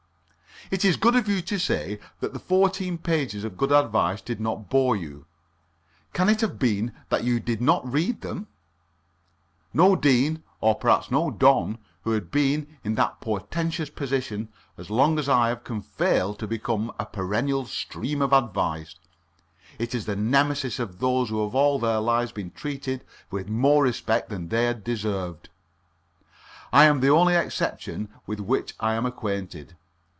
[0.69, 4.39] "It is good of you to say that the fourteen pages of good advice did
[4.39, 5.25] not bore you.
[6.13, 8.47] Can it have been that you did not read them?
[9.73, 15.19] No Dean and perhaps no don who has been in that portentous position as long
[15.19, 18.95] as I have can fail to become a perennial stream of advice.
[19.77, 23.83] It is the Nemesis of those who have all their lives been treated with more
[23.83, 25.49] respect than they have deserved.
[26.71, 29.75] I am the only exception with which I am acquainted.